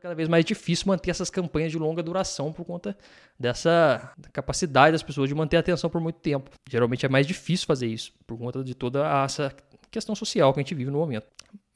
[0.00, 2.96] cada vez mais difícil manter essas campanhas de longa duração por conta
[3.38, 6.50] dessa capacidade das pessoas de manter a atenção por muito tempo.
[6.68, 9.54] Geralmente é mais difícil fazer isso por conta de toda essa
[9.90, 11.26] questão social que a gente vive no momento.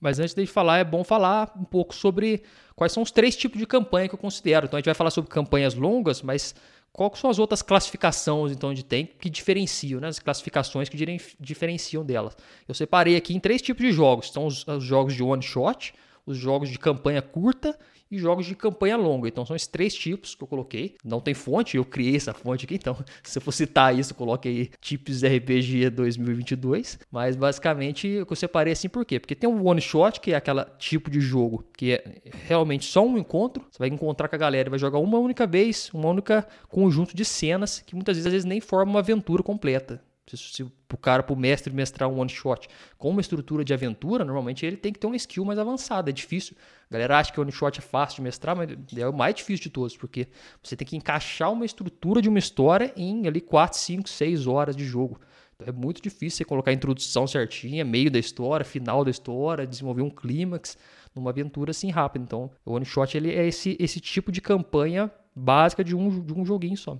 [0.00, 2.42] Mas antes de falar, é bom falar um pouco sobre
[2.74, 4.66] quais são os três tipos de campanha que eu considero.
[4.66, 6.54] Então a gente vai falar sobre campanhas longas, mas
[6.92, 10.08] quais são as outras classificações então de tem que diferenciam, né?
[10.08, 10.96] As classificações que
[11.38, 12.36] diferenciam delas.
[12.66, 14.32] Eu separei aqui em três tipos de jogos.
[14.32, 15.92] São os, os jogos de one shot,
[16.30, 17.76] os jogos de campanha curta
[18.10, 19.28] e jogos de campanha longa.
[19.28, 20.96] Então são esses três tipos que eu coloquei.
[21.04, 24.48] Não tem fonte, eu criei essa fonte aqui, então se eu for citar isso, coloque
[24.48, 26.98] aí tipos RPG 2022.
[27.10, 29.20] Mas basicamente eu separei assim por quê?
[29.20, 32.04] Porque tem um one shot, que é aquele tipo de jogo que é
[32.46, 33.64] realmente só um encontro.
[33.70, 36.32] Você vai encontrar com a galera e vai jogar uma única vez, um único
[36.68, 40.02] conjunto de cenas que muitas vezes, às vezes nem forma uma aventura completa.
[40.36, 44.64] Se, o cara, pro mestre mestrar um one shot com uma estrutura de aventura, normalmente
[44.64, 46.10] ele tem que ter uma skill mais avançada.
[46.10, 46.56] É difícil.
[46.88, 49.34] A galera acha que o one shot é fácil de mestrar, mas é o mais
[49.34, 50.28] difícil de todos, porque
[50.62, 54.76] você tem que encaixar uma estrutura de uma história em ali 4, 5, 6 horas
[54.76, 55.20] de jogo.
[55.56, 59.66] Então é muito difícil você colocar a introdução certinha, meio da história, final da história,
[59.66, 60.76] desenvolver um clímax
[61.14, 62.22] numa aventura assim rápido.
[62.22, 66.32] Então, o one shot ele é esse, esse tipo de campanha básica de um, de
[66.32, 66.98] um joguinho só.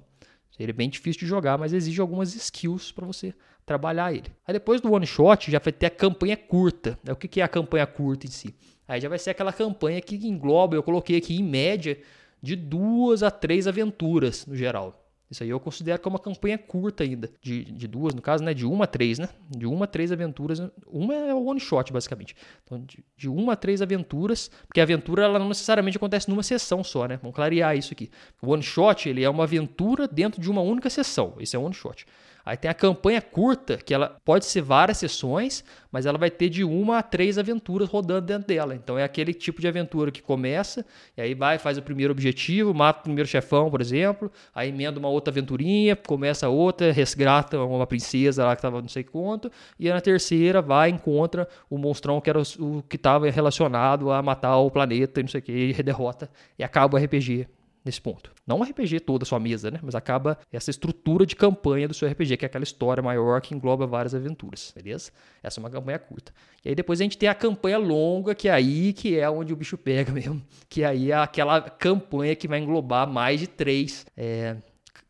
[0.63, 4.31] Ele é bem difícil de jogar, mas exige algumas skills para você trabalhar ele.
[4.47, 6.99] Aí depois do one shot já vai ter a campanha curta.
[7.11, 8.55] O que é a campanha curta em si?
[8.87, 11.99] Aí já vai ser aquela campanha que engloba, eu coloquei aqui em média,
[12.43, 15.10] de duas a três aventuras no geral.
[15.31, 17.31] Isso aí eu considero que é uma campanha curta ainda.
[17.41, 18.53] De, de duas, no caso, né?
[18.53, 19.29] De uma a três, né?
[19.49, 20.61] De uma a três aventuras.
[20.89, 22.35] Uma é o one shot, basicamente.
[22.65, 26.43] Então, de, de uma a três aventuras, porque a aventura ela não necessariamente acontece numa
[26.43, 27.17] sessão só, né?
[27.23, 28.11] Vamos clarear isso aqui.
[28.43, 31.35] O one shot ele é uma aventura dentro de uma única sessão.
[31.39, 32.05] Esse é o one shot.
[32.45, 36.49] Aí tem a campanha curta, que ela pode ser várias sessões, mas ela vai ter
[36.49, 38.75] de uma a três aventuras rodando dentro dela.
[38.75, 40.85] Então é aquele tipo de aventura que começa,
[41.17, 44.99] e aí vai, faz o primeiro objetivo, mata o primeiro chefão, por exemplo, aí emenda
[44.99, 49.89] uma outra aventurinha, começa outra, resgata uma princesa lá que estava não sei quanto, e
[49.89, 54.71] na terceira vai encontra o monstrão que era o, que estava relacionado a matar o
[54.71, 57.47] planeta e não sei o que, e derrota, e acaba o RPG
[57.85, 58.33] nesse ponto.
[58.47, 59.79] Não um RPG toda a sua mesa, né?
[59.83, 63.55] Mas acaba essa estrutura de campanha do seu RPG, que é aquela história maior que
[63.55, 65.11] engloba várias aventuras, beleza?
[65.43, 66.33] Essa é uma campanha curta.
[66.65, 69.53] E aí depois a gente tem a campanha longa, que é aí que é onde
[69.53, 70.43] o bicho pega mesmo.
[70.69, 74.57] Que aí é aquela campanha que vai englobar mais de três é,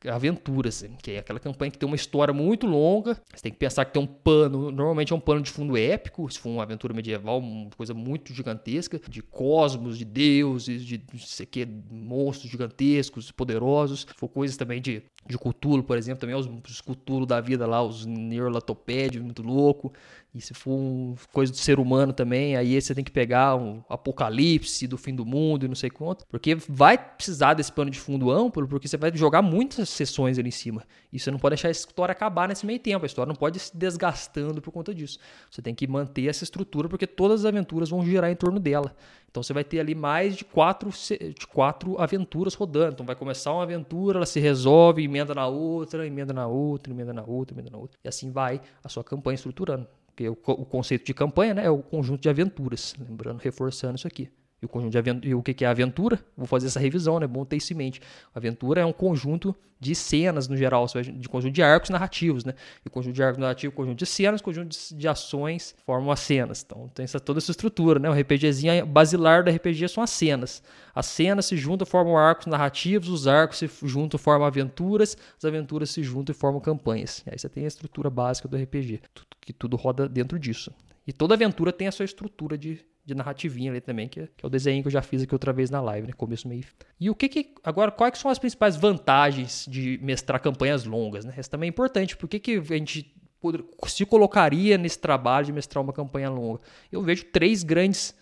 [0.08, 3.20] aventuras, assim, que é aquela campanha que tem uma história muito longa.
[3.34, 6.30] Você tem que pensar que tem um pano, normalmente é um pano de fundo épico,
[6.30, 11.20] se for uma aventura medieval, uma coisa muito gigantesca, de cosmos, de deuses, de não
[11.20, 14.06] sei que, monstros gigantescos, poderosos.
[14.08, 17.66] Se for coisas também de, de Cthulhu, por exemplo, também os, os Cthulhu da vida
[17.66, 19.92] lá, os Neurlatopédios, muito louco.
[20.34, 23.82] E se for um, coisa do ser humano também, aí você tem que pegar um
[23.88, 26.24] apocalipse do fim do mundo e não sei quanto.
[26.28, 30.48] Porque vai precisar desse pano de fundo amplo, porque você vai jogar muitas sessões ali
[30.48, 30.84] em cima.
[31.12, 33.04] E você não pode deixar a história acabar nesse meio tempo.
[33.04, 35.18] A história não pode ir se desgastando por conta disso.
[35.50, 38.94] Você tem que manter essa estrutura, porque todas as aventuras vão girar em torno dela.
[39.30, 42.94] Então você vai ter ali mais de quatro, de quatro aventuras rodando.
[42.94, 47.12] Então vai começar uma aventura, ela se resolve, emenda na outra, emenda na outra, emenda
[47.12, 47.98] na outra, emenda na outra.
[48.04, 49.86] E assim vai a sua campanha estruturando.
[50.06, 52.94] Porque o, o conceito de campanha né, é o conjunto de aventuras.
[52.98, 54.28] Lembrando, reforçando isso aqui.
[54.62, 56.18] E o conjunto de aventura, e o que é aventura?
[56.36, 57.26] Vou fazer essa revisão, né?
[57.26, 58.00] Bom ter isso em mente.
[58.34, 62.52] Aventura é um conjunto de cenas no geral, de conjunto de arcos narrativos, né?
[62.84, 66.62] E o conjunto de arcos narrativos, conjunto de cenas, conjunto de, ações formam as cenas.
[66.64, 68.10] Então tem essa, toda essa estrutura, né?
[68.10, 70.62] O RPGzinho basilar do RPG são as cenas.
[70.94, 75.90] As cenas se juntam formam arcos narrativos, os arcos se juntam formam aventuras, as aventuras
[75.90, 77.24] se juntam e formam campanhas.
[77.26, 79.00] E aí você tem a estrutura básica do RPG,
[79.40, 80.70] que tudo roda dentro disso.
[81.06, 84.44] E toda aventura tem a sua estrutura de, de narrativinha ali também, que é, que
[84.44, 86.12] é, o desenho que eu já fiz aqui outra vez na live, né?
[86.16, 86.64] Começo, meio.
[86.98, 87.54] E o que que.
[87.64, 91.34] Agora, quais são as principais vantagens de mestrar campanhas longas, né?
[91.36, 92.16] Isso também é importante.
[92.16, 93.14] Por que, que a gente
[93.86, 96.60] se colocaria nesse trabalho de mestrar uma campanha longa?
[96.90, 98.14] Eu vejo três grandes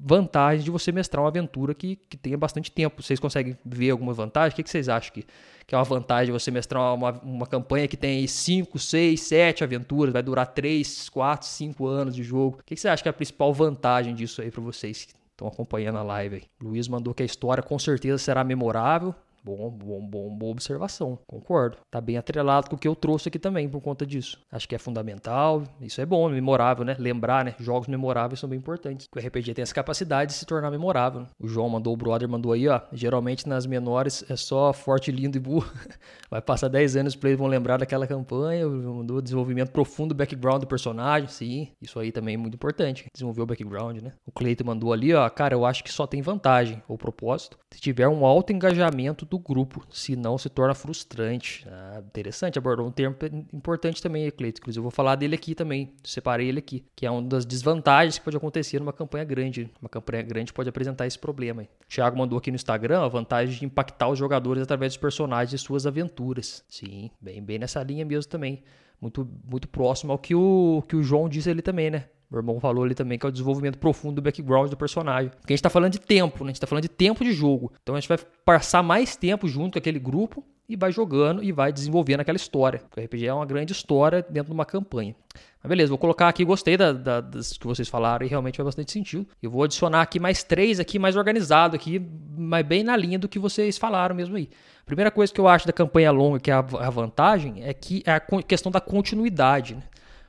[0.00, 3.02] vantagens de você mestrar uma aventura que, que tenha bastante tempo.
[3.02, 4.52] Vocês conseguem ver alguma vantagem?
[4.52, 5.26] O que, que vocês acham que,
[5.66, 9.64] que é uma vantagem de você mestrar uma, uma campanha que tem 5, 6, 7
[9.64, 12.58] aventuras, vai durar 3, 4, 5 anos de jogo?
[12.60, 15.14] O que, que você acha que é a principal vantagem disso aí para vocês que
[15.32, 16.42] estão acompanhando a live aí?
[16.62, 19.12] Luiz mandou que a história com certeza será memorável.
[19.44, 21.18] Bom, bom, bom, boa observação.
[21.26, 21.76] Concordo.
[21.90, 24.40] Tá bem atrelado com o que eu trouxe aqui também por conta disso.
[24.50, 25.62] Acho que é fundamental.
[25.82, 26.96] Isso é bom, memorável, né?
[26.98, 27.54] Lembrar, né?
[27.60, 29.06] Jogos memoráveis são bem importantes.
[29.14, 31.20] O RPG tem essa capacidade de se tornar memorável.
[31.20, 31.26] Né?
[31.38, 32.80] O João mandou, o brother mandou aí, ó.
[32.90, 35.70] Geralmente nas menores é só forte, lindo e burro.
[36.30, 38.66] Vai passar 10 anos pra eles vão lembrar daquela campanha.
[38.66, 41.28] Mandou desenvolvimento profundo, background do personagem.
[41.28, 43.04] Sim, isso aí também é muito importante.
[43.12, 44.12] Desenvolver o background, né?
[44.26, 45.28] O Cleiton mandou ali, ó.
[45.28, 49.33] Cara, eu acho que só tem vantagem ou propósito se tiver um alto engajamento do
[49.38, 51.66] grupo, senão se torna frustrante.
[51.68, 53.16] Ah, interessante, abordou um termo
[53.52, 54.58] importante também, Cleiton.
[54.60, 58.18] Inclusive, eu vou falar dele aqui também, separei ele aqui, que é uma das desvantagens
[58.18, 59.70] que pode acontecer numa campanha grande.
[59.80, 61.66] Uma campanha grande pode apresentar esse problema.
[61.88, 65.64] Thiago mandou aqui no Instagram a vantagem de impactar os jogadores através dos personagens e
[65.64, 66.64] suas aventuras.
[66.68, 68.62] Sim, bem, bem nessa linha mesmo também.
[69.00, 72.06] Muito, muito próximo ao que o, que o João disse ali também, né?
[72.34, 75.30] Meu irmão falou ali também que é o desenvolvimento profundo do background do personagem.
[75.30, 76.48] Porque a gente está falando de tempo, né?
[76.48, 77.72] A gente está falando de tempo de jogo.
[77.82, 81.52] Então a gente vai passar mais tempo junto com aquele grupo e vai jogando e
[81.52, 82.82] vai desenvolvendo aquela história.
[82.96, 85.14] O RPG é uma grande história dentro de uma campanha.
[85.62, 88.66] Mas beleza, vou colocar aqui, gostei da, da, das que vocês falaram e realmente faz
[88.66, 89.26] bastante sentido.
[89.42, 92.00] Eu vou adicionar aqui mais três aqui, mais organizado aqui,
[92.36, 94.48] mas bem na linha do que vocês falaram mesmo aí.
[94.84, 98.02] Primeira coisa que eu acho da campanha longa, que é a, a vantagem, é que
[98.04, 99.74] é a questão da continuidade.
[99.74, 99.82] Né?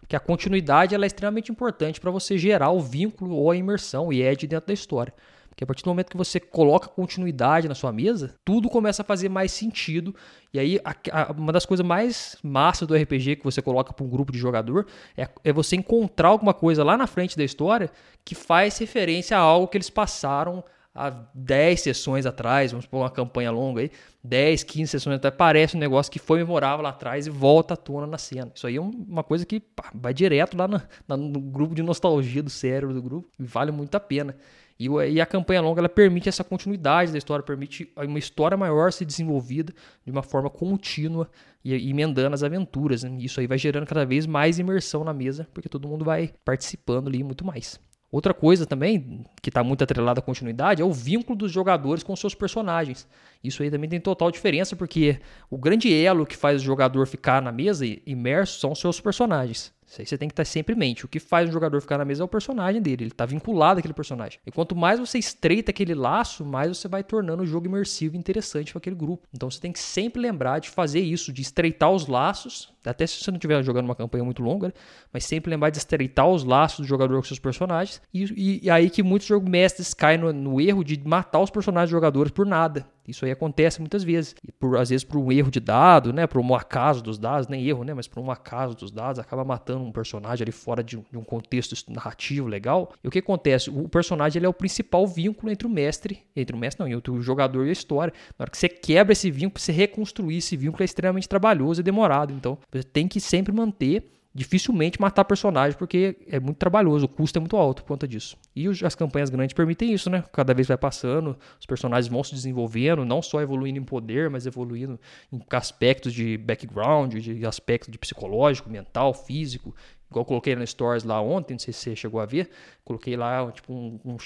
[0.06, 4.14] Porque a continuidade ela é extremamente importante para você gerar o vínculo ou a imersão
[4.14, 5.12] e é de dentro da história.
[5.50, 9.06] Porque a partir do momento que você coloca continuidade na sua mesa, tudo começa a
[9.06, 10.14] fazer mais sentido.
[10.54, 14.06] E aí, a, a, uma das coisas mais massas do RPG que você coloca para
[14.06, 14.86] um grupo de jogador
[15.18, 17.90] é, é, você encontrar alguma coisa lá na frente da história
[18.24, 20.64] que faz referência a algo que eles passaram
[20.96, 23.92] há 10 sessões atrás, vamos por uma campanha longa aí,
[24.24, 27.78] 10, 15 sessões atrás, parece um negócio que foi memorável lá atrás e volta à
[27.78, 28.50] tona na cena.
[28.56, 30.82] Isso aí é uma coisa que pá, vai direto lá no,
[31.18, 34.36] no, grupo de nostalgia do cérebro do grupo e vale muito a pena.
[34.78, 38.92] E, e, a campanha longa ela permite essa continuidade da história, permite uma história maior
[38.92, 41.30] ser desenvolvida de uma forma contínua
[41.64, 43.04] e, e emendando as aventuras.
[43.04, 43.18] Né?
[43.20, 47.08] Isso aí vai gerando cada vez mais imersão na mesa, porque todo mundo vai participando
[47.08, 47.80] ali muito mais.
[48.16, 52.16] Outra coisa também, que está muito atrelada à continuidade, é o vínculo dos jogadores com
[52.16, 53.06] seus personagens.
[53.44, 55.20] Isso aí também tem total diferença, porque
[55.50, 59.74] o grande elo que faz o jogador ficar na mesa imerso são os seus personagens.
[59.86, 61.04] Isso aí você tem que estar sempre em mente.
[61.04, 63.04] O que faz um jogador ficar na mesa é o personagem dele.
[63.04, 64.40] Ele está vinculado àquele personagem.
[64.48, 68.18] E quanto mais você estreita aquele laço, mais você vai tornando o jogo imersivo e
[68.18, 69.28] interessante para aquele grupo.
[69.34, 72.74] Então você tem que sempre lembrar de fazer isso, de estreitar os laços.
[72.90, 74.74] Até se você não estiver jogando uma campanha muito longa, né?
[75.12, 78.02] mas sempre lembrar de estreitar os laços do jogador com seus personagens.
[78.14, 81.90] E, e, e aí que muitos mestres caem no, no erro de matar os personagens
[81.90, 82.86] jogadores por nada.
[83.08, 84.36] Isso aí acontece muitas vezes.
[84.44, 86.26] E por, às vezes por um erro de dado, né?
[86.26, 87.94] Por um acaso dos dados, nem erro, né?
[87.94, 91.24] Mas por um acaso dos dados, acaba matando um personagem ali fora de, de um
[91.24, 92.94] contexto narrativo legal.
[93.04, 93.70] E o que acontece?
[93.70, 97.12] O personagem ele é o principal vínculo entre o mestre, entre o mestre não, entre
[97.12, 98.14] o jogador e a história.
[98.38, 101.84] Na hora que você quebra esse vínculo, você reconstruir esse vínculo é extremamente trabalhoso e
[101.84, 102.34] demorado.
[102.34, 107.40] Então, tem que sempre manter dificilmente matar personagem, porque é muito trabalhoso, o custo é
[107.40, 108.36] muito alto por conta disso.
[108.54, 110.26] E as campanhas grandes permitem isso, né?
[110.34, 114.46] Cada vez vai passando, os personagens vão se desenvolvendo, não só evoluindo em poder, mas
[114.46, 115.00] evoluindo
[115.32, 119.74] em aspectos de background, de aspecto de psicológico, mental, físico.
[120.12, 122.50] Igual eu coloquei na Stories lá ontem, não sei se você chegou a ver.
[122.84, 124.18] Coloquei lá, tipo, um, um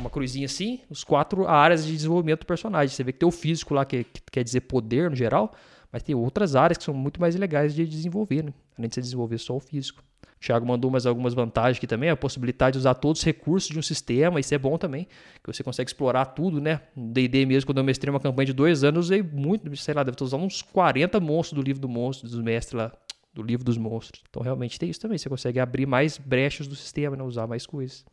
[0.00, 2.96] uma cruzinha assim, os quatro áreas de desenvolvimento do personagem.
[2.96, 5.52] Você vê que tem o físico lá, que, que quer dizer poder no geral,
[5.92, 8.52] mas tem outras áreas que são muito mais legais de desenvolver, né?
[8.78, 10.02] além de você desenvolver só o físico.
[10.36, 13.70] O Thiago mandou mais algumas vantagens aqui também, a possibilidade de usar todos os recursos
[13.70, 15.06] de um sistema, isso é bom também,
[15.42, 16.80] que você consegue explorar tudo, né?
[16.96, 20.02] D&D mesmo, quando eu mestrei uma campanha de dois anos, eu usei muito, sei lá,
[20.02, 22.92] deve estar usando uns 40 monstros do livro do monstro, dos mestres lá,
[23.34, 24.22] do livro dos monstros.
[24.30, 27.22] Então realmente tem isso também, você consegue abrir mais brechas do sistema, né?
[27.22, 28.04] usar mais coisas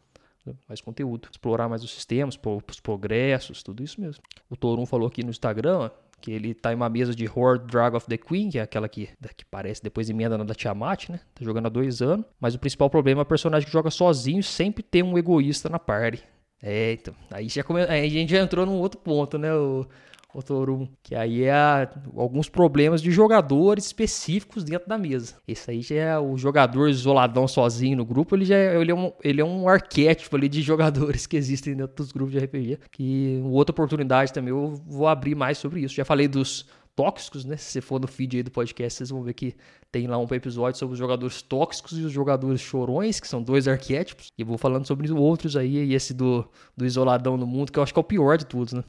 [0.47, 0.55] né?
[0.67, 4.23] mais conteúdo, explorar mais os sistemas, os progressos, tudo isso mesmo.
[4.49, 7.95] O Torum falou aqui no Instagram, que ele tá em uma mesa de Horde Drag
[7.95, 11.19] of the Queen, que é aquela que, que parece depois emenda na da Tiamat, né?
[11.33, 12.25] Tá jogando há dois anos.
[12.39, 15.79] Mas o principal problema é o personagem que joga sozinho sempre tem um egoísta na
[15.79, 16.23] party.
[16.61, 17.13] É, então.
[17.31, 17.81] Aí, já come...
[17.81, 19.53] aí a gente já entrou num outro ponto, né?
[19.53, 19.85] O,
[20.33, 25.35] Otorum, que aí é alguns problemas de jogadores específicos dentro da mesa.
[25.47, 28.95] Esse aí já é o jogador isoladão sozinho no grupo, ele já é, ele é,
[28.95, 32.79] um, ele é um arquétipo ali de jogadores que existem dentro dos grupos de RPG.
[32.91, 35.95] Que outra oportunidade também eu vou abrir mais sobre isso.
[35.95, 36.67] Já falei dos
[36.97, 37.55] tóxicos, né?
[37.55, 39.55] Se você for no feed aí do podcast, vocês vão ver que
[39.91, 43.67] tem lá um episódio sobre os jogadores tóxicos e os jogadores chorões, que são dois
[43.67, 44.31] arquétipos.
[44.37, 46.43] E vou falando sobre outros aí, e esse do,
[46.75, 48.83] do isoladão no mundo, que eu acho que é o pior de todos, né?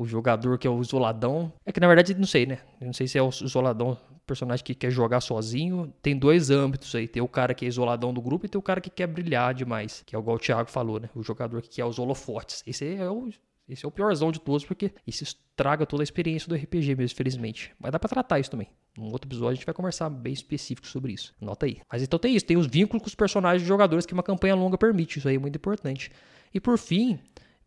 [0.00, 1.52] O jogador que é o isoladão.
[1.64, 2.58] É que na verdade não sei, né?
[2.80, 5.92] Não sei se é o isoladão, personagem que quer jogar sozinho.
[6.00, 7.06] Tem dois âmbitos aí.
[7.06, 9.52] Tem o cara que é isoladão do grupo e tem o cara que quer brilhar
[9.52, 10.02] demais.
[10.06, 11.10] Que é igual o Thiago falou, né?
[11.14, 12.62] O jogador que quer os holofotes.
[12.66, 13.28] Esse é o
[13.68, 17.14] Esse é o piorzão de todos, porque isso estraga toda a experiência do RPG mesmo,
[17.14, 17.70] felizmente.
[17.78, 18.68] Mas dá pra tratar isso também.
[18.96, 21.34] Num outro episódio a gente vai conversar bem específico sobre isso.
[21.38, 21.82] Nota aí.
[21.92, 24.54] Mas então tem isso, tem os vínculos com os personagens e jogadores que uma campanha
[24.54, 25.18] longa permite.
[25.18, 26.10] Isso aí é muito importante.
[26.54, 27.20] E por fim,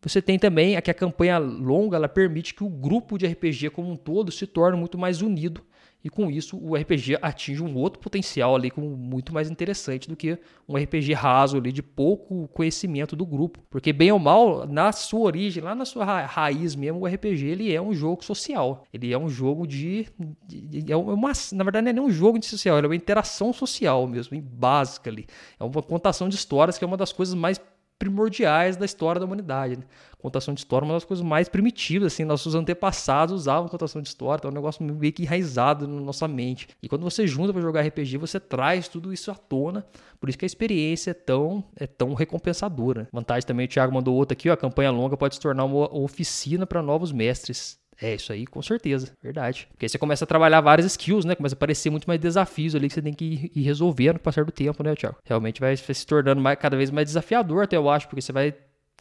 [0.08, 3.70] você tem também a que a campanha longa ela permite que o grupo de RPG
[3.70, 5.62] como um todo se torne muito mais unido.
[6.04, 10.14] E com isso o RPG atinge um outro potencial ali como muito mais interessante do
[10.14, 14.92] que um RPG raso ali de pouco conhecimento do grupo, porque bem ou mal na
[14.92, 18.84] sua origem, lá na sua ra raiz mesmo, o RPG ele é um jogo social,
[18.92, 20.06] ele é um jogo de,
[20.46, 22.90] de, de é uma, na verdade não é nem um jogo de social, ele é
[22.90, 25.26] uma interação social mesmo, básica ali,
[25.58, 27.58] é uma contação de histórias que é uma das coisas mais
[27.98, 29.76] primordiais da história da humanidade.
[29.76, 29.84] Né?
[30.18, 34.08] Contação de história é uma das coisas mais primitivas, assim, nossos antepassados usavam contação de
[34.08, 36.66] história, então é um negócio meio que enraizado na nossa mente.
[36.82, 39.84] E quando você junta para jogar RPG, você traz tudo isso à tona,
[40.18, 43.06] por isso que a experiência é tão, é tão recompensadora.
[43.12, 45.94] Vantagem também, o Thiago mandou outra aqui, ó, a campanha longa pode se tornar uma
[45.94, 47.78] oficina para novos mestres.
[48.00, 49.66] É, isso aí, com certeza, verdade.
[49.70, 51.34] Porque aí você começa a trabalhar várias skills, né?
[51.34, 54.24] Começa a aparecer muito mais desafios ali que você tem que ir resolvendo com o
[54.24, 55.16] passar do tempo, né, Thiago?
[55.24, 58.54] Realmente vai se tornando mais, cada vez mais desafiador, até eu acho, porque você vai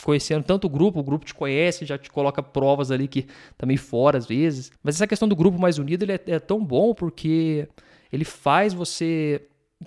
[0.03, 3.65] conhecendo tanto o grupo, o grupo te conhece, já te coloca provas ali que tá
[3.65, 4.71] meio fora às vezes.
[4.83, 7.67] Mas essa questão do grupo mais unido, ele é, é tão bom porque
[8.11, 9.41] ele faz você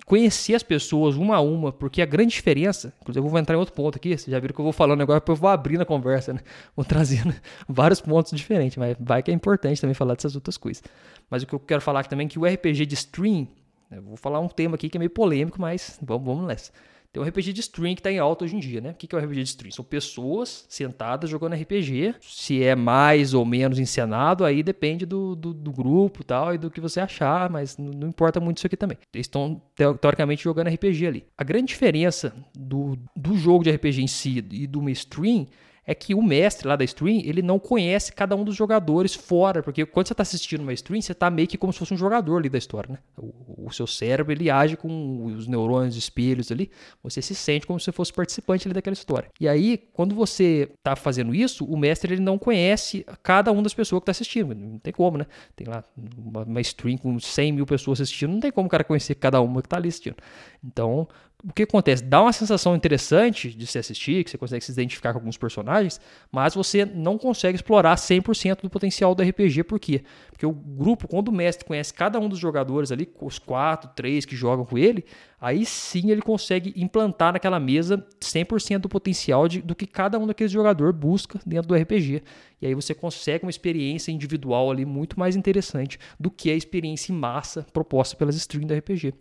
[0.05, 3.59] conhecer as pessoas uma a uma, porque a grande diferença, inclusive eu vou entrar em
[3.59, 5.81] outro ponto aqui, vocês já viram que eu vou falando agora, depois eu vou abrindo
[5.81, 6.41] a conversa, né?
[6.75, 7.33] Vou trazendo
[7.67, 10.83] vários pontos diferentes, mas vai que é importante também falar dessas outras coisas.
[11.29, 13.47] Mas o que eu quero falar aqui também é que o RPG de stream,
[13.91, 16.71] eu vou falar um tema aqui que é meio polêmico, mas vamos, vamos nessa.
[17.17, 18.91] Tem um RPG de stream que está em alta hoje em dia, né?
[18.91, 19.71] O que é o RPG de stream?
[19.71, 22.13] São pessoas sentadas jogando RPG.
[22.21, 26.69] Se é mais ou menos encenado, aí depende do, do, do grupo tal e do
[26.69, 28.99] que você achar, mas não, não importa muito isso aqui também.
[29.11, 29.59] Eles estão,
[29.99, 31.25] teoricamente, jogando RPG ali.
[31.35, 35.47] A grande diferença do, do jogo de RPG em si e do uma stream
[35.87, 39.63] é que o mestre lá da stream, ele não conhece cada um dos jogadores fora,
[39.63, 41.97] porque quando você está assistindo uma stream, você está meio que como se fosse um
[41.97, 42.99] jogador ali da história, né?
[43.17, 46.69] O, o, seu cérebro, ele age com os neurônios, espelhos ali,
[47.01, 49.29] você se sente como se fosse participante ali daquela história.
[49.39, 53.73] E aí, quando você está fazendo isso, o mestre, ele não conhece cada uma das
[53.73, 55.25] pessoas que está assistindo, não tem como, né?
[55.55, 58.83] Tem lá uma, uma stream com 100 mil pessoas assistindo, não tem como o cara
[58.83, 60.17] conhecer cada uma que está ali assistindo.
[60.61, 61.07] Então,
[61.43, 62.03] o que acontece?
[62.03, 66.01] Dá uma sensação interessante de se assistir, que você consegue se identificar com alguns personagens,
[66.31, 69.63] mas você não consegue explorar 100% do potencial do RPG.
[69.63, 70.03] Por quê?
[70.31, 74.25] Porque o grupo, quando o mestre conhece cada um dos jogadores ali, os quatro, três
[74.25, 75.05] que jogam com ele,
[75.39, 80.25] aí sim ele consegue implantar naquela mesa 100% do potencial de, do que cada um
[80.25, 82.23] daqueles jogadores busca dentro do RPG.
[82.59, 87.13] E aí você consegue uma experiência individual ali muito mais interessante do que a experiência
[87.13, 89.13] em massa proposta pelas streams do RPG.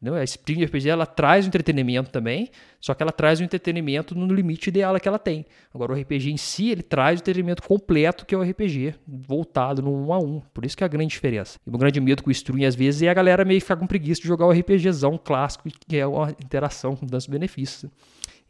[0.00, 2.50] Não, a Spring RPG ela traz o entretenimento também,
[2.80, 5.46] só que ela traz o entretenimento no limite ideal que ela tem.
[5.74, 9.82] Agora o RPG em si, ele traz o entretenimento completo que é o RPG, voltado
[9.82, 10.40] no 1 a 1.
[10.52, 11.58] Por isso que é a grande diferença.
[11.66, 13.86] E o grande medo com o Stream às vezes é a galera meio ficar com
[13.86, 17.90] preguiça de jogar o RPGzão clássico, que é uma interação com dança benefícios.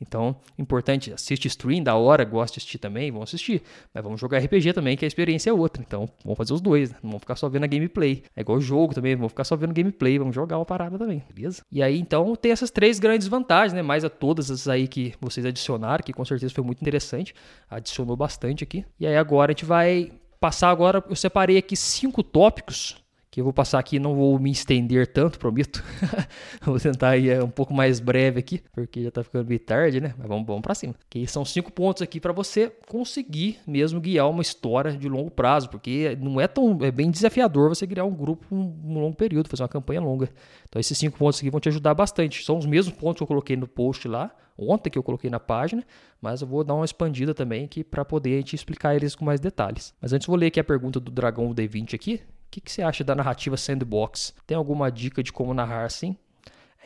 [0.00, 3.62] Então, importante, assiste stream, da hora, gosta de assistir também, vamos assistir.
[3.95, 5.83] Mas vamos jogar RPG também, que a experiência é outra.
[5.87, 6.99] Então, vamos fazer os dois, né?
[7.03, 8.23] Não vamos ficar só vendo a gameplay.
[8.35, 11.62] É igual jogo também, vamos ficar só vendo gameplay, vamos jogar uma parada também, beleza?
[11.71, 13.83] E aí, então, tem essas três grandes vantagens, né?
[13.83, 17.35] Mais a todas as aí que vocês adicionaram, que com certeza foi muito interessante.
[17.71, 18.85] Adicionou bastante aqui.
[19.00, 23.06] E aí, agora a gente vai passar agora, eu separei aqui cinco tópicos
[23.37, 25.85] que eu vou passar aqui, não vou me estender tanto, prometo.
[26.64, 30.00] vou tentar ir é, um pouco mais breve aqui, porque já tá ficando meio tarde,
[30.00, 30.14] né?
[30.16, 30.95] Mas vamos, vamos para cima.
[31.11, 35.69] Que são cinco pontos aqui para você conseguir mesmo guiar uma história de longo prazo,
[35.69, 39.50] porque não é tão é bem desafiador você criar um grupo um, um longo período,
[39.50, 40.31] fazer uma campanha longa.
[40.66, 42.43] Então esses cinco pontos aqui vão te ajudar bastante.
[42.43, 45.38] São os mesmos pontos que eu coloquei no post lá, ontem que eu coloquei na
[45.38, 45.85] página,
[46.23, 49.40] mas eu vou dar uma expandida também aqui para poder te explicar eles com mais
[49.40, 49.93] detalhes.
[50.00, 53.05] Mas antes vou ler aqui a pergunta do Dragão D20 aqui, que, que você acha
[53.05, 54.35] da narrativa sandbox?
[54.47, 56.17] Tem alguma dica de como narrar assim?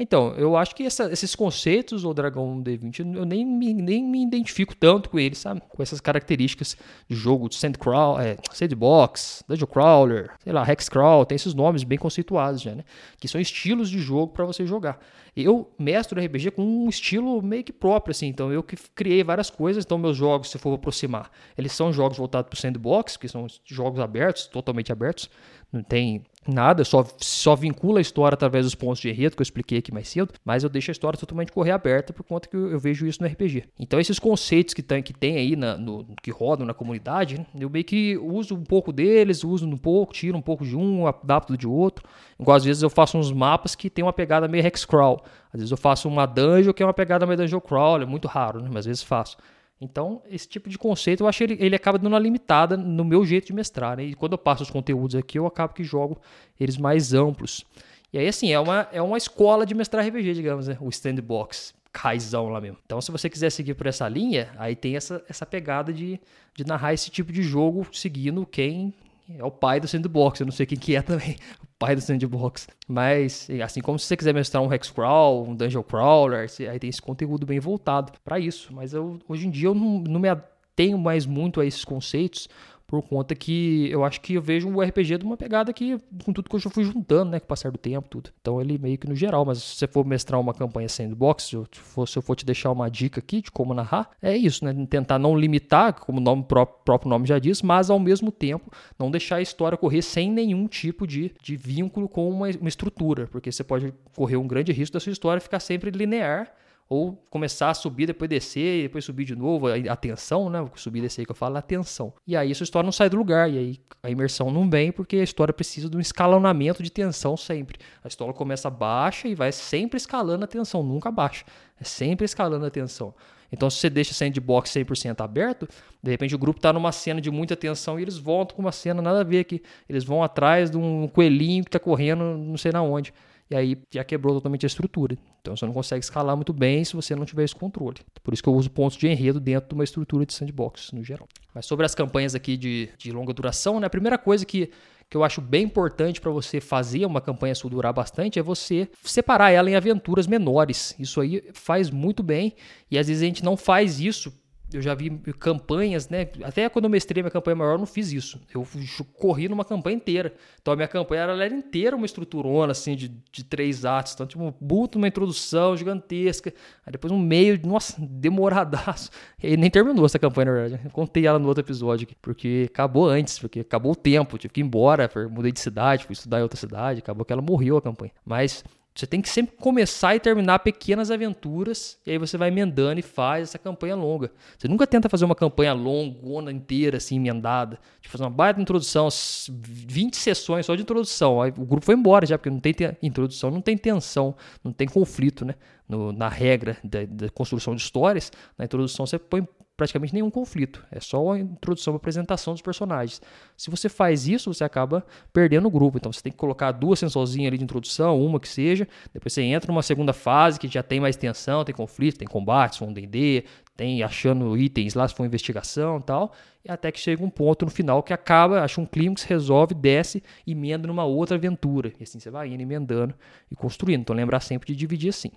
[0.03, 4.23] Então, eu acho que essa, esses conceitos do Dragão D20, eu nem me, nem me
[4.23, 5.61] identifico tanto com eles, sabe?
[5.69, 6.75] Com essas características
[7.07, 11.99] de jogo de sandcrawl, é, sandbox, dungeon crawler, sei lá, hexcrawl, tem esses nomes bem
[11.99, 12.83] conceituados já, né?
[13.19, 14.99] Que são estilos de jogo para você jogar.
[15.37, 18.27] Eu mestro RPG com um estilo meio que próprio, assim.
[18.27, 19.85] Então, eu que criei várias coisas.
[19.85, 24.01] Então, meus jogos, se for aproximar, eles são jogos voltados para sandbox, que são jogos
[24.01, 25.31] abertos, totalmente abertos
[25.73, 29.45] não tem nada, só, só vincula a história através dos pontos de enredo que eu
[29.45, 32.57] expliquei aqui mais cedo, mas eu deixo a história totalmente correr aberta por conta que
[32.57, 33.65] eu, eu vejo isso no RPG.
[33.79, 37.69] Então esses conceitos que tem, que tem aí, na, no, que rodam na comunidade, eu
[37.71, 41.57] meio que uso um pouco deles, uso um pouco, tiro um pouco de um, adapto
[41.57, 42.05] de outro.
[42.39, 45.20] Igual às vezes eu faço uns mapas que tem uma pegada meio hexcrawl.
[45.53, 48.29] Às vezes eu faço uma dungeon que é uma pegada meio dungeon crawl, é muito
[48.29, 48.69] raro, né?
[48.69, 49.37] mas às vezes faço.
[49.81, 53.03] Então, esse tipo de conceito, eu acho que ele, ele acaba dando uma limitada no
[53.03, 54.05] meu jeito de mestrar, né?
[54.05, 56.21] E quando eu passo os conteúdos aqui, eu acabo que jogo
[56.59, 57.65] eles mais amplos.
[58.13, 60.77] E aí, assim, é uma, é uma escola de mestrar RPG, digamos, né?
[60.83, 62.77] O Sandbox, caizão lá mesmo.
[62.85, 66.21] Então, se você quiser seguir por essa linha, aí tem essa, essa pegada de,
[66.55, 68.93] de narrar esse tipo de jogo seguindo quem
[69.39, 70.41] é o pai do Sandbox.
[70.41, 72.69] Eu não sei quem que é também, o pai do Sandbox.
[72.89, 76.91] Mas, assim como se você quiser mestrar um Hex Crawl, um Dungeon Crawler, aí tem
[76.91, 78.73] esse conteúdo bem voltado para isso.
[78.73, 82.49] Mas eu, hoje em dia eu não, não me atenho mais muito a esses conceitos,
[82.91, 86.33] por conta que eu acho que eu vejo o RPG de uma pegada que, com
[86.33, 88.31] tudo que eu já fui juntando, né, com o passar do tempo, tudo.
[88.41, 91.55] Então ele meio que no geral, mas se você for mestrar uma campanha sandbox, se
[91.55, 94.65] eu for, se eu for te deixar uma dica aqui de como narrar, é isso,
[94.65, 98.69] né, tentar não limitar, como o nome, próprio nome já diz, mas ao mesmo tempo
[98.99, 103.29] não deixar a história correr sem nenhum tipo de, de vínculo com uma, uma estrutura,
[103.29, 106.53] porque você pode correr um grande risco da sua história ficar sempre linear
[106.91, 110.69] ou começar a subir, depois descer, depois subir de novo, a tensão, né?
[110.75, 112.13] Subir e descer que eu falo, a tensão.
[112.27, 115.19] E aí sua história não sai do lugar, e aí a imersão não vem, porque
[115.19, 117.79] a história precisa de um escalonamento de tensão sempre.
[118.03, 121.45] A história começa baixa e vai sempre escalando a tensão, nunca baixa.
[121.81, 123.15] É sempre escalando a tensão.
[123.53, 125.69] Então, se você deixa o sandbox 100% aberto,
[126.03, 128.73] de repente o grupo está numa cena de muita tensão e eles voltam com uma
[128.73, 129.63] cena nada a ver aqui.
[129.89, 133.13] Eles vão atrás de um coelhinho que está correndo não sei na onde
[133.51, 135.19] e aí já quebrou totalmente a estrutura.
[135.41, 137.99] Então você não consegue escalar muito bem se você não tiver esse controle.
[138.23, 141.03] Por isso que eu uso pontos de enredo dentro de uma estrutura de sandbox no
[141.03, 141.27] geral.
[141.53, 144.71] Mas sobre as campanhas aqui de, de longa duração, né, a primeira coisa que,
[145.09, 148.89] que eu acho bem importante para você fazer uma campanha sua durar bastante é você
[149.03, 150.95] separar ela em aventuras menores.
[150.97, 152.55] Isso aí faz muito bem
[152.89, 154.33] e às vezes a gente não faz isso
[154.73, 156.29] eu já vi campanhas, né?
[156.43, 158.41] Até quando eu mestrei minha campanha maior, eu não fiz isso.
[158.55, 158.67] Eu
[159.15, 160.33] corri numa campanha inteira.
[160.61, 164.15] Então a minha campanha ela era inteira uma estruturona, assim, de, de três atos.
[164.15, 166.53] Então, tipo, um buto, uma introdução gigantesca.
[166.87, 169.11] Aí depois um meio, nossa, demoradaço.
[169.43, 170.83] E nem terminou essa campanha, na verdade.
[170.85, 172.07] Eu contei ela no outro episódio.
[172.21, 174.39] Porque acabou antes, porque acabou o tempo.
[174.39, 177.01] Tive que ir embora, mudei de cidade, fui estudar em outra cidade.
[177.01, 178.13] Acabou que ela morreu a campanha.
[178.25, 178.63] Mas
[178.95, 183.03] você tem que sempre começar e terminar pequenas aventuras, e aí você vai emendando e
[183.03, 184.33] faz essa campanha longa.
[184.59, 187.79] Você nunca tenta fazer uma campanha longona inteira, assim, emendada.
[188.01, 189.09] Tipo, fazer uma baita introdução,
[189.49, 191.41] 20 sessões só de introdução.
[191.41, 194.89] Aí o grupo foi embora já, porque não tem introdução, não tem tensão, não tem
[194.89, 195.55] conflito, né?
[195.89, 199.47] No, na regra da, da construção de histórias, na introdução você põe
[199.81, 200.85] praticamente nenhum conflito.
[200.93, 203.23] É só a introdução, a apresentação dos personagens.
[203.57, 205.97] Se você faz isso, você acaba perdendo o grupo.
[205.97, 208.87] Então você tem que colocar duas sensorzinhas ali de introdução, uma que seja.
[209.15, 212.75] Depois você entra numa segunda fase que já tem mais tensão, tem conflito, tem combate,
[212.75, 216.35] se for um D&D, tem achando itens lá, se for investigação e tal.
[216.63, 220.23] E até que chega um ponto no final que acaba, acha um clímax, resolve, desce,
[220.47, 221.91] emenda numa outra aventura.
[221.99, 223.15] E assim você vai indo, emendando
[223.51, 224.03] e construindo.
[224.03, 225.31] Então lembrar sempre de dividir assim.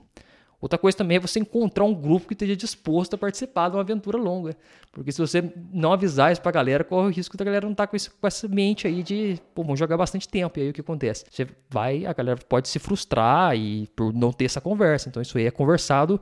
[0.63, 3.81] Outra coisa também é você encontrar um grupo que esteja disposto a participar de uma
[3.81, 4.55] aventura longa.
[4.93, 7.85] Porque se você não avisar isso pra galera, corre o risco da galera não estar
[7.85, 10.57] tá com, com essa mente aí de, pô, vamos jogar bastante tempo.
[10.57, 11.25] E aí o que acontece?
[11.29, 15.09] Você vai, a galera pode se frustrar e por não ter essa conversa.
[15.09, 16.17] Então isso aí é conversado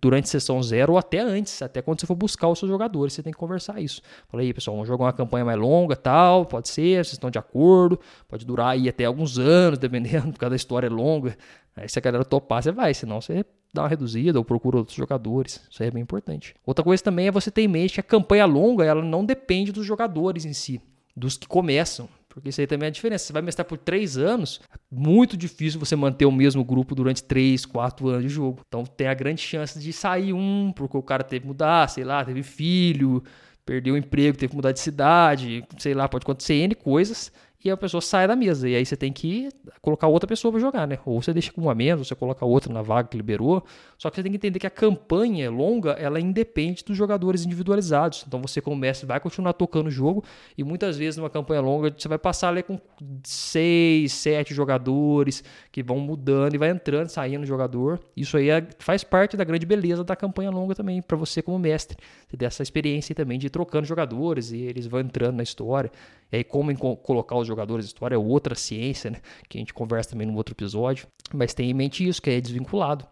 [0.00, 3.22] durante sessão zero ou até antes, até quando você for buscar os seus jogadores, você
[3.22, 4.02] tem que conversar isso.
[4.28, 7.38] Fala aí, pessoal, vamos jogar uma campanha mais longa, tal, pode ser, vocês estão de
[7.38, 11.36] acordo, pode durar aí até alguns anos, dependendo, porque cada história é longa.
[11.76, 14.96] Aí se a galera topar, você vai, senão você dá uma reduzida ou procura outros
[14.96, 15.60] jogadores.
[15.70, 16.54] Isso aí é bem importante.
[16.64, 19.70] Outra coisa também é você ter em mente que a campanha longa, ela não depende
[19.72, 20.80] dos jogadores em si,
[21.14, 22.08] dos que começam.
[22.28, 23.26] Porque isso aí também é a diferença.
[23.26, 27.22] Você vai mestrar por três anos, é muito difícil você manter o mesmo grupo durante
[27.22, 28.60] três, quatro anos de jogo.
[28.66, 32.04] Então tem a grande chance de sair um, porque o cara teve que mudar, sei
[32.04, 33.22] lá, teve filho,
[33.64, 37.32] perdeu o emprego, teve que mudar de cidade, sei lá, pode acontecer N coisas
[37.64, 38.68] e a pessoa sai da mesa.
[38.68, 39.48] E aí você tem que
[39.80, 40.98] colocar outra pessoa para jogar, né?
[41.04, 43.64] Ou você deixa com uma menos, ou você coloca outra na vaga que liberou.
[43.98, 48.24] Só que você tem que entender que a campanha longa, ela independe dos jogadores individualizados.
[48.26, 50.22] Então você mestre vai continuar tocando o jogo
[50.56, 52.78] e muitas vezes numa campanha longa você vai passar ali com
[53.24, 55.42] seis, sete jogadores
[55.72, 58.00] que vão mudando e vai entrando, saindo jogador.
[58.16, 61.58] Isso aí é, faz parte da grande beleza da campanha longa também para você como
[61.58, 61.96] mestre.
[62.28, 65.90] Você essa experiência também de ir trocando jogadores e eles vão entrando na história.
[66.30, 69.20] E aí como colocar os jogadores na história é outra ciência, né?
[69.48, 71.06] Que a gente conversa também no outro episódio.
[71.32, 73.06] Mas tenha em mente isso, que é desvinculado.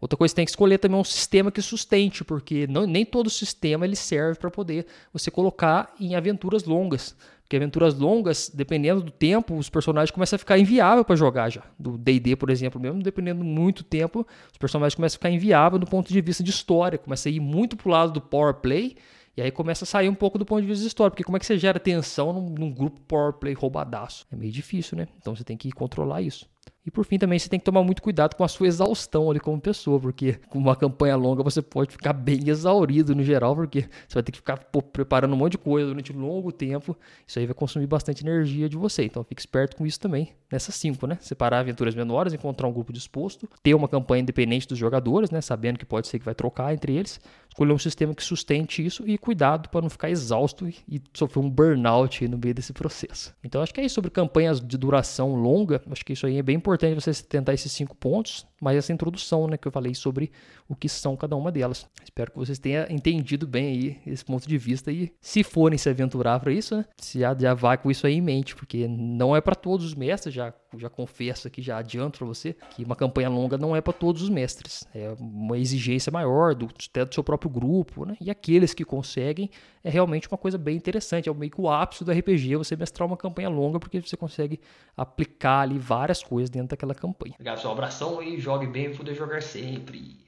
[0.00, 3.84] Outra coisa, tem que escolher também um sistema que sustente, porque não, nem todo sistema
[3.84, 7.14] ele serve para poder você colocar em aventuras longas.
[7.42, 11.62] Porque aventuras longas, dependendo do tempo, os personagens começam a ficar inviável para jogar já.
[11.78, 15.86] Do D&D, por exemplo, mesmo dependendo muito tempo, os personagens começam a ficar inviável do
[15.86, 18.96] ponto de vista de história, começa a ir muito pro lado do power play
[19.36, 21.36] e aí começa a sair um pouco do ponto de vista de história, porque como
[21.36, 24.26] é que você gera tensão num, num grupo power play roubadaço?
[24.30, 25.08] É meio difícil, né?
[25.18, 26.48] Então você tem que controlar isso.
[26.90, 29.38] E por fim também você tem que tomar muito cuidado com a sua exaustão ali
[29.38, 33.82] como pessoa, porque com uma campanha longa você pode ficar bem exaurido no geral, porque
[34.08, 36.96] você vai ter que ficar pô, preparando um monte de coisa durante um longo tempo.
[37.24, 39.04] Isso aí vai consumir bastante energia de você.
[39.04, 40.32] Então fique esperto com isso também.
[40.50, 41.16] Nessas cinco, né?
[41.20, 45.40] Separar aventuras menores, encontrar um grupo disposto, ter uma campanha independente dos jogadores, né?
[45.40, 49.06] Sabendo que pode ser que vai trocar entre eles escolher um sistema que sustente isso
[49.06, 53.34] e cuidado para não ficar exausto e, e sofrer um burnout no meio desse processo.
[53.44, 55.82] Então acho que é isso sobre campanhas de duração longa.
[55.90, 59.46] Acho que isso aí é bem importante você tentar esses cinco pontos, mas essa introdução,
[59.46, 60.30] né, que eu falei sobre
[60.68, 61.86] o que são cada uma delas.
[62.02, 65.88] Espero que vocês tenham entendido bem aí esse ponto de vista e se forem se
[65.88, 69.40] aventurar para isso, né, já, já vai com isso aí em mente, porque não é
[69.40, 73.28] para todos os mestres, já já confesso aqui, já adianto para você que uma campanha
[73.28, 74.86] longa não é para todos os mestres.
[74.94, 78.16] É uma exigência maior do, até do seu próprio grupo, né?
[78.20, 79.50] E aqueles que conseguem
[79.82, 81.28] é realmente uma coisa bem interessante.
[81.28, 84.60] É meio que o ápice do RPG você mestrar uma campanha longa, porque você consegue
[84.96, 87.34] aplicar ali várias coisas dentro daquela campanha.
[87.34, 90.20] Obrigado, seu abração e jogue bem poder jogar sempre.